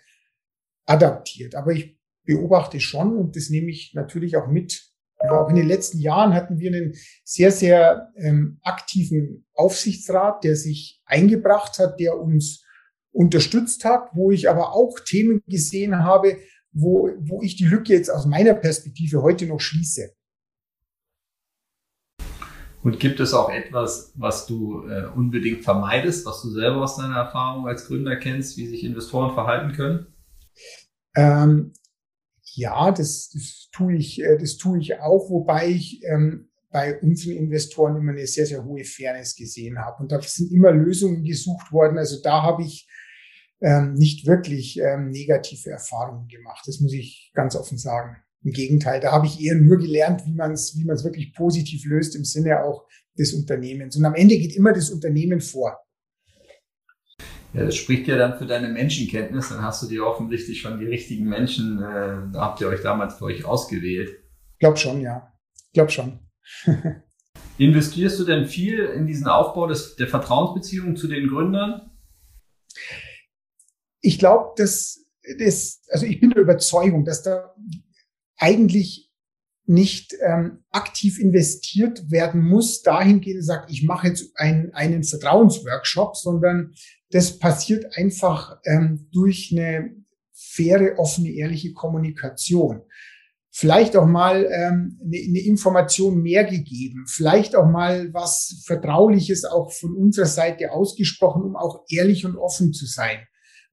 [0.86, 1.54] adaptiert.
[1.56, 4.93] Aber ich beobachte schon und das nehme ich natürlich auch mit
[5.24, 10.56] aber auch in den letzten Jahren hatten wir einen sehr, sehr ähm, aktiven Aufsichtsrat, der
[10.56, 12.64] sich eingebracht hat, der uns
[13.12, 16.38] unterstützt hat, wo ich aber auch Themen gesehen habe,
[16.72, 20.10] wo, wo ich die Lücke jetzt aus meiner Perspektive heute noch schließe.
[22.82, 27.16] Und gibt es auch etwas, was du äh, unbedingt vermeidest, was du selber aus deiner
[27.16, 30.06] Erfahrung als Gründer kennst, wie sich Investoren verhalten können?
[31.16, 31.72] Ähm,
[32.56, 37.32] ja, das, das tue ich, äh, das tue ich auch, wobei ich ähm, bei unseren
[37.32, 40.02] Investoren immer eine sehr, sehr hohe Fairness gesehen habe.
[40.02, 41.98] Und da sind immer Lösungen gesucht worden.
[41.98, 42.88] Also da habe ich
[43.60, 46.64] ähm, nicht wirklich ähm, negative Erfahrungen gemacht.
[46.66, 48.16] Das muss ich ganz offen sagen.
[48.42, 51.32] Im Gegenteil, da habe ich eher nur gelernt, wie man es wie man es wirklich
[51.32, 52.86] positiv löst im Sinne auch
[53.16, 53.96] des Unternehmens.
[53.96, 55.78] Und am Ende geht immer das Unternehmen vor.
[57.54, 59.50] Ja, das spricht ja dann für deine Menschenkenntnis.
[59.50, 63.14] Dann hast du dir offensichtlich schon die richtigen Menschen, äh, da habt ihr euch damals
[63.14, 64.18] für euch ausgewählt.
[64.58, 65.32] Glaub schon, ja.
[65.72, 66.18] Glaub schon.
[67.58, 71.90] Investierst du denn viel in diesen Aufbau des, der Vertrauensbeziehung zu den Gründern?
[74.00, 75.06] Ich glaube, dass
[75.38, 77.54] das, also ich bin der Überzeugung, dass da
[78.36, 79.12] eigentlich
[79.66, 86.74] nicht ähm, aktiv investiert werden muss, dahingehend sagt, ich mache jetzt ein, einen Vertrauensworkshop, sondern
[87.14, 89.94] das passiert einfach ähm, durch eine
[90.32, 92.82] faire, offene, ehrliche Kommunikation.
[93.52, 99.70] Vielleicht auch mal ähm, eine, eine Information mehr gegeben, vielleicht auch mal was Vertrauliches auch
[99.70, 103.20] von unserer Seite ausgesprochen, um auch ehrlich und offen zu sein.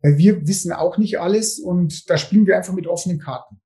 [0.04, 3.60] Weil wir wissen auch nicht alles und da spielen wir einfach mit offenen Karten.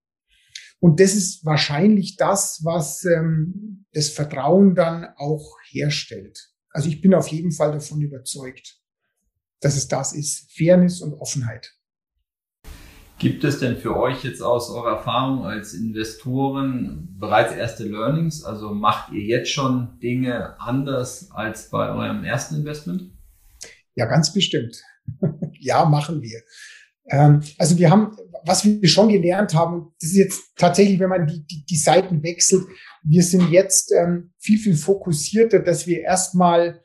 [0.80, 6.40] Und das ist wahrscheinlich das, was ähm, das Vertrauen dann auch herstellt.
[6.70, 8.85] Also ich bin auf jeden Fall davon überzeugt
[9.66, 10.52] dass es das ist.
[10.56, 11.74] Fairness und Offenheit.
[13.18, 18.44] Gibt es denn für euch jetzt aus eurer Erfahrung als Investoren bereits erste Learnings?
[18.44, 23.12] Also macht ihr jetzt schon Dinge anders als bei eurem ersten Investment?
[23.96, 24.84] Ja, ganz bestimmt.
[25.60, 26.42] ja, machen wir.
[27.10, 31.26] Ähm, also wir haben, was wir schon gelernt haben, das ist jetzt tatsächlich, wenn man
[31.26, 32.66] die, die, die Seiten wechselt,
[33.04, 36.84] wir sind jetzt ähm, viel, viel fokussierter, dass wir erstmal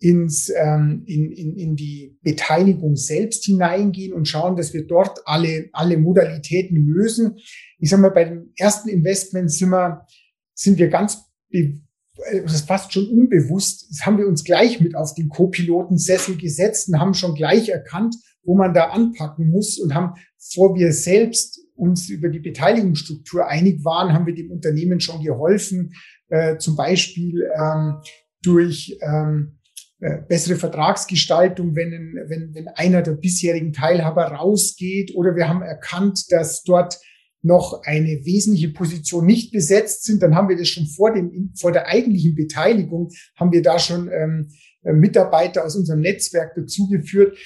[0.00, 5.68] ins, ähm, in, in, in die Beteiligung selbst hineingehen und schauen, dass wir dort alle,
[5.72, 7.36] alle Modalitäten lösen.
[7.78, 10.06] Ich sage mal, bei den ersten Investments sind wir,
[10.54, 11.18] sind wir ganz,
[11.50, 16.88] das ist fast schon unbewusst, das haben wir uns gleich mit auf den Co-Pilotensessel gesetzt
[16.88, 21.60] und haben schon gleich erkannt, wo man da anpacken muss und haben, vor wir selbst
[21.74, 25.92] uns über die Beteiligungsstruktur einig waren, haben wir dem Unternehmen schon geholfen,
[26.28, 27.96] äh, zum Beispiel ähm,
[28.42, 29.57] durch ähm, äh,
[30.28, 31.90] bessere Vertragsgestaltung, wenn,
[32.28, 35.14] wenn, wenn einer der bisherigen Teilhaber rausgeht.
[35.14, 36.98] Oder wir haben erkannt, dass dort
[37.42, 41.72] noch eine wesentliche Position nicht besetzt sind, dann haben wir das schon vor dem vor
[41.72, 44.48] der eigentlichen Beteiligung haben wir da schon ähm,
[44.82, 47.36] Mitarbeiter aus unserem Netzwerk dazugeführt,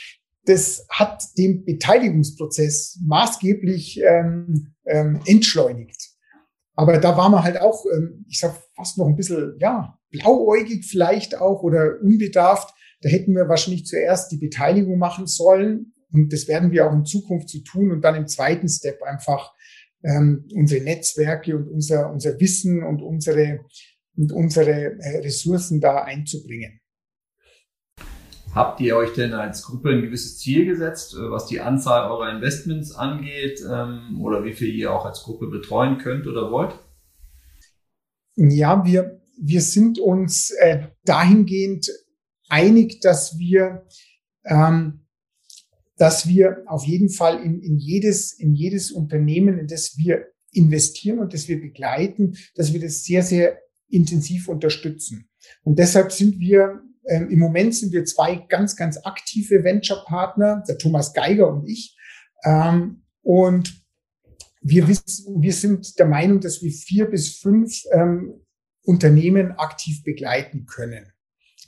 [0.45, 6.12] das hat den Beteiligungsprozess maßgeblich ähm, ähm, entschleunigt.
[6.75, 10.85] Aber da war man halt auch, ähm, ich sag fast noch ein bisschen, ja, blauäugig
[10.87, 12.75] vielleicht auch oder unbedarft.
[13.03, 15.95] Da hätten wir wahrscheinlich zuerst die Beteiligung machen sollen.
[16.13, 19.03] Und das werden wir auch in Zukunft zu so tun und dann im zweiten Step
[19.03, 19.53] einfach
[20.05, 23.61] ähm, unsere Netzwerke und unser, unser Wissen und unsere,
[24.17, 26.82] und unsere äh, Ressourcen da einzubringen.
[28.55, 32.31] Habt ihr euch denn als Gruppe ein gewisses Ziel gesetzt, äh, was die Anzahl eurer
[32.31, 36.75] Investments angeht ähm, oder wie viel ihr auch als Gruppe betreuen könnt oder wollt?
[38.37, 41.91] Ja, wir, wir sind uns äh, dahingehend
[42.49, 43.87] einig, dass wir,
[44.45, 45.07] ähm,
[45.97, 51.21] dass wir auf jeden Fall in, in, jedes, in jedes Unternehmen, in das wir investieren
[51.21, 55.31] und das wir begleiten, dass wir das sehr, sehr intensiv unterstützen.
[55.63, 60.79] Und deshalb sind wir ähm, Im Moment sind wir zwei ganz, ganz aktive Venture-Partner, der
[60.79, 61.97] Thomas Geiger und ich.
[62.45, 63.83] Ähm, und
[64.61, 68.41] wir, wissen, wir sind der Meinung, dass wir vier bis fünf ähm,
[68.85, 71.13] Unternehmen aktiv begleiten können.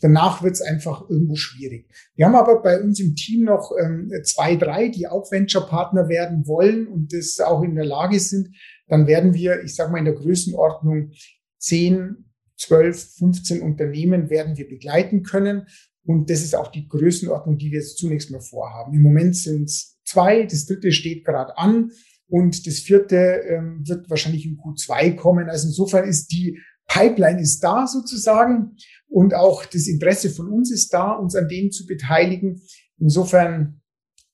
[0.00, 1.88] Danach wird es einfach irgendwo schwierig.
[2.14, 6.46] Wir haben aber bei uns im Team noch ähm, zwei, drei, die auch Venture-Partner werden
[6.46, 8.54] wollen und das auch in der Lage sind.
[8.86, 11.12] Dann werden wir, ich sage mal, in der Größenordnung
[11.58, 12.24] zehn
[12.58, 15.66] 12, 15 Unternehmen werden wir begleiten können.
[16.04, 18.94] Und das ist auch die Größenordnung, die wir jetzt zunächst mal vorhaben.
[18.94, 21.90] Im Moment sind es zwei, das dritte steht gerade an
[22.28, 25.48] und das vierte ähm, wird wahrscheinlich in Q2 kommen.
[25.48, 28.76] Also insofern ist die Pipeline ist da sozusagen
[29.08, 32.60] und auch das Interesse von uns ist da, uns an denen zu beteiligen.
[32.98, 33.80] Insofern,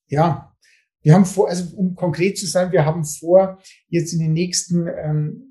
[0.08, 0.52] ja,
[1.02, 4.86] wir haben vor, also um konkret zu sein, wir haben vor, jetzt in den nächsten
[4.86, 5.49] ähm,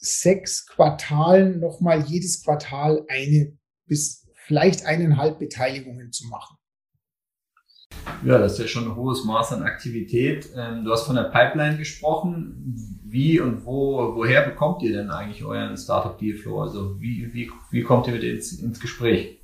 [0.00, 6.56] sechs Quartalen nochmal jedes Quartal eine bis vielleicht eineinhalb Beteiligungen zu machen.
[8.24, 10.48] Ja, das ist ja schon ein hohes Maß an Aktivität.
[10.56, 13.00] Ähm, du hast von der Pipeline gesprochen.
[13.04, 16.60] Wie und wo, woher bekommt ihr denn eigentlich euren Startup Dealflow?
[16.60, 19.40] Also wie, wie, wie kommt ihr mit ins, ins Gespräch?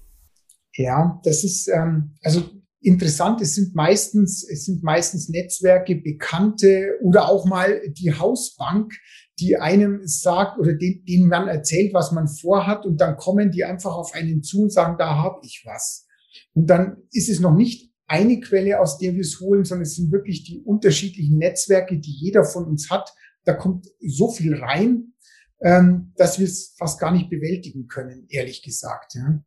[0.75, 2.49] Ja, das ist, ähm, also
[2.81, 8.93] interessant, es sind meistens, es sind meistens Netzwerke, Bekannte oder auch mal die Hausbank,
[9.39, 13.65] die einem sagt oder den, denen man erzählt, was man vorhat und dann kommen die
[13.65, 16.07] einfach auf einen zu und sagen, da habe ich was.
[16.55, 19.97] Und dann ist es noch nicht eine Quelle, aus der wir es holen, sondern es
[19.97, 23.13] sind wirklich die unterschiedlichen Netzwerke, die jeder von uns hat.
[23.45, 25.13] Da kommt so viel rein,
[25.61, 29.15] ähm, dass wir es fast gar nicht bewältigen können, ehrlich gesagt.
[29.15, 29.43] Ja.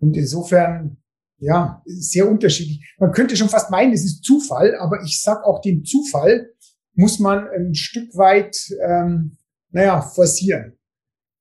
[0.00, 0.98] Und insofern,
[1.38, 2.94] ja, sehr unterschiedlich.
[2.98, 6.50] Man könnte schon fast meinen, es ist Zufall, aber ich sag auch den Zufall,
[6.98, 9.38] muss man ein Stück weit, ähm,
[9.70, 10.76] naja, forcieren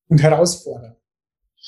[0.08, 0.96] und herausfordern.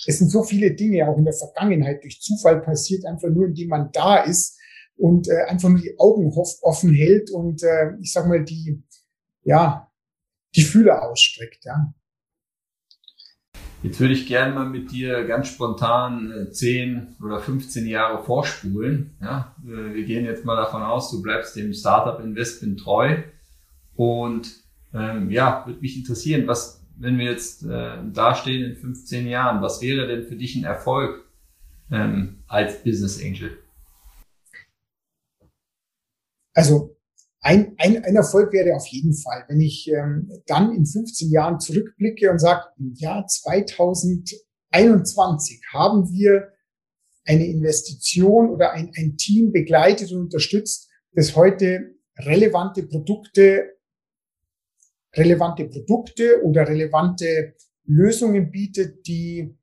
[0.06, 3.69] Es sind so viele Dinge auch in der Vergangenheit durch Zufall passiert, einfach nur indem
[3.69, 4.60] man da ist
[4.95, 8.84] und äh, einfach nur die Augen offen hält und äh, ich sag mal die,
[9.41, 9.91] ja,
[10.56, 11.91] die Fühler ausstreckt, ja.
[13.82, 19.17] Jetzt würde ich gerne mal mit dir ganz spontan äh, 10 oder 15 Jahre vorspulen.
[19.19, 23.23] Ja, äh, wir gehen jetzt mal davon aus, du bleibst dem Startup Investment treu.
[24.00, 29.62] Und ähm, ja, würde mich interessieren, was, wenn wir jetzt äh, dastehen in 15 Jahren,
[29.62, 31.30] was wäre denn für dich ein Erfolg
[31.91, 33.58] ähm, als Business Angel?
[36.54, 36.95] Also
[37.41, 41.60] ein, ein, ein Erfolg wäre auf jeden Fall, wenn ich ähm, dann in 15 Jahren
[41.60, 46.54] zurückblicke und sage, im Jahr 2021 haben wir
[47.26, 53.76] eine Investition oder ein, ein Team begleitet und unterstützt, das heute relevante Produkte
[55.20, 57.55] relevante Produkte oder relevante
[57.86, 59.57] Lösungen bietet, die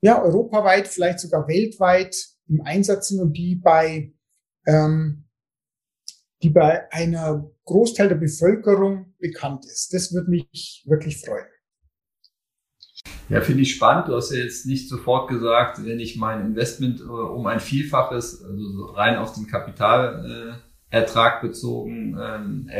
[0.00, 2.16] ja europaweit, vielleicht sogar weltweit
[2.48, 4.12] im Einsatz sind und die bei
[4.66, 5.26] ähm,
[6.42, 9.92] die bei einer Großteil der Bevölkerung bekannt ist.
[9.92, 11.46] Das würde mich wirklich freuen.
[13.28, 14.08] Ja, finde ich spannend.
[14.08, 18.44] Du hast ja jetzt nicht sofort gesagt, wenn ich mein Investment äh, um ein Vielfaches,
[18.44, 20.62] also rein auf den Kapitalertrag
[21.40, 22.70] bezogen, ähm,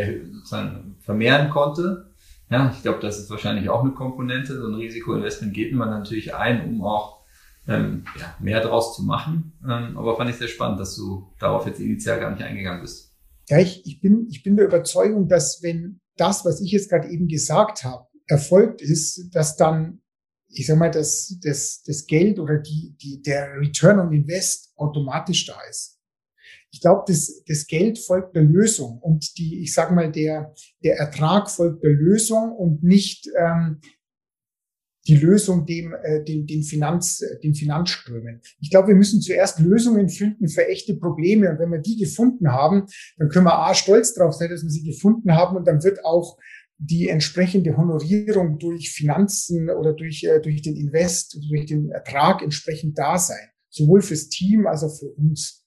[1.00, 2.10] vermehren konnte.
[2.50, 4.56] Ja, ich glaube, das ist wahrscheinlich auch eine Komponente.
[4.60, 7.24] So ein Risikoinvestment geht man natürlich ein, um auch
[7.66, 9.52] ähm, ja, mehr draus zu machen.
[9.64, 13.12] Ähm, aber fand ich sehr spannend, dass du darauf jetzt initial gar nicht eingegangen bist.
[13.48, 17.08] Ja, ich, ich, bin, ich bin der Überzeugung, dass wenn das, was ich jetzt gerade
[17.08, 20.00] eben gesagt habe, erfolgt ist, dass dann
[20.48, 25.46] ich sag mal, das, das, das Geld oder die, die, der Return on Invest automatisch
[25.46, 25.95] da ist.
[26.76, 30.52] Ich glaube, das, das Geld folgt der Lösung und die, ich sag mal, der,
[30.84, 33.80] der Ertrag folgt der Lösung und nicht ähm,
[35.08, 38.42] die Lösung dem, äh, den, den, Finanz, den Finanzströmen.
[38.60, 41.50] Ich glaube, wir müssen zuerst Lösungen finden für echte Probleme.
[41.50, 42.84] Und wenn wir die gefunden haben,
[43.16, 45.56] dann können wir A, stolz drauf sein, dass wir sie gefunden haben.
[45.56, 46.36] Und dann wird auch
[46.76, 52.98] die entsprechende Honorierung durch Finanzen oder durch, äh, durch den Invest, durch den Ertrag entsprechend
[52.98, 53.48] da sein.
[53.70, 55.65] Sowohl fürs Team als auch für uns.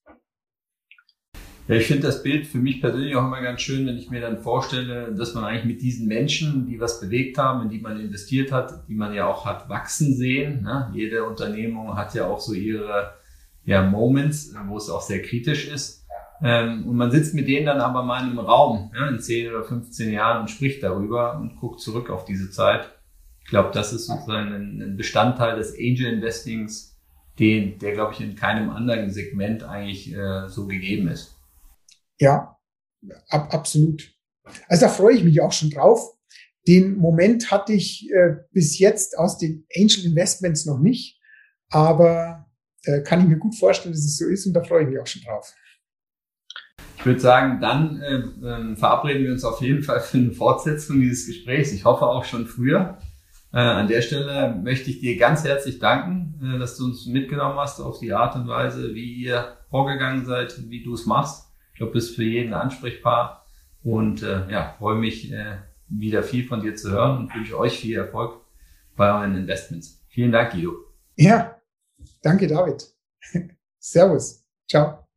[1.69, 4.21] Ja, ich finde das Bild für mich persönlich auch immer ganz schön, wenn ich mir
[4.21, 7.99] dann vorstelle, dass man eigentlich mit diesen Menschen, die was bewegt haben, in die man
[7.99, 10.63] investiert hat, die man ja auch hat wachsen sehen.
[10.63, 10.89] Ne?
[10.95, 13.13] Jede Unternehmung hat ja auch so ihre
[13.65, 16.07] ja, Moments, wo es auch sehr kritisch ist.
[16.41, 19.51] Ähm, und man sitzt mit denen dann aber mal in einem Raum, ja, in 10
[19.51, 22.89] oder 15 Jahren und spricht darüber und guckt zurück auf diese Zeit.
[23.43, 26.97] Ich glaube, das ist sozusagen ein, ein Bestandteil des Angel Investings,
[27.37, 31.38] den, der, glaube ich, in keinem anderen Segment eigentlich äh, so gegeben ist.
[32.19, 32.57] Ja,
[33.29, 34.13] ab, absolut.
[34.67, 36.15] Also da freue ich mich auch schon drauf.
[36.67, 41.19] Den Moment hatte ich äh, bis jetzt aus den Angel Investments noch nicht,
[41.69, 42.47] aber
[42.83, 44.99] äh, kann ich mir gut vorstellen, dass es so ist und da freue ich mich
[44.99, 45.53] auch schon drauf.
[46.97, 50.99] Ich würde sagen, dann äh, äh, verabreden wir uns auf jeden Fall für eine Fortsetzung
[50.99, 51.71] dieses Gesprächs.
[51.71, 52.97] Ich hoffe auch schon früher.
[53.53, 57.57] Äh, an der Stelle möchte ich dir ganz herzlich danken, äh, dass du uns mitgenommen
[57.57, 61.48] hast auf die Art und Weise, wie ihr vorgegangen seid, wie du es machst.
[61.79, 63.45] Ich glaube, du bist für jeden ansprechbar
[63.83, 67.79] und äh, ja, freue mich äh, wieder viel von dir zu hören und wünsche euch
[67.79, 68.41] viel Erfolg
[68.97, 70.03] bei euren Investments.
[70.09, 70.73] Vielen Dank, Guido.
[71.15, 71.57] Ja,
[72.21, 72.85] danke, David.
[73.79, 74.45] Servus.
[74.69, 75.08] Ciao.